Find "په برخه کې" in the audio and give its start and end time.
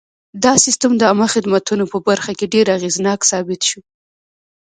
1.91-2.51